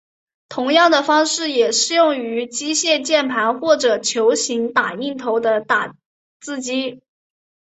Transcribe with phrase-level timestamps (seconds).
[0.49, 5.95] 同样的方式也适用于使用机械键盘或者球形打印头的打
[6.39, 7.03] 字机。